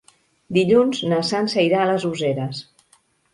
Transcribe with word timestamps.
Dilluns 0.57 1.01
na 1.11 1.19
Sança 1.31 1.67
irà 1.67 1.83
a 1.83 1.91
les 1.91 2.07
Useres. 2.11 2.65